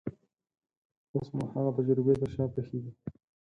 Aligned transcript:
اوس 1.13 1.27
مو 1.35 1.43
هغه 1.53 1.71
تجربې 1.77 2.13
تر 2.21 2.29
شا 2.35 2.45
پرېښې 2.53 2.77
دي. 2.83 2.91